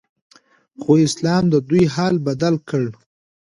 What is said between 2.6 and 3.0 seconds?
کړ